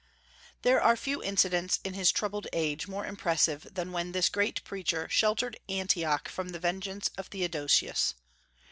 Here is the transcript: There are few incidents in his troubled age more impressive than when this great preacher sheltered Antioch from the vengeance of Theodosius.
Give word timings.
There 0.63 0.81
are 0.81 0.97
few 0.97 1.21
incidents 1.21 1.79
in 1.83 1.93
his 1.93 2.11
troubled 2.11 2.47
age 2.53 2.87
more 2.87 3.05
impressive 3.05 3.67
than 3.71 3.91
when 3.91 4.13
this 4.13 4.29
great 4.29 4.63
preacher 4.63 5.07
sheltered 5.11 5.59
Antioch 5.69 6.27
from 6.27 6.49
the 6.49 6.59
vengeance 6.59 7.11
of 7.19 7.27
Theodosius. 7.27 8.15